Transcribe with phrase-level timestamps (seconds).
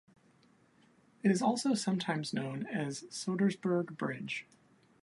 [1.21, 4.47] It is also sometimes known as Soudersburg Bridge.